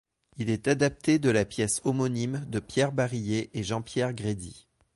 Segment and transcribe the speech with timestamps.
[0.37, 4.67] Il est adapté de la pièce homonyme de Pierre Barillet et Jean-Pierre Grédy.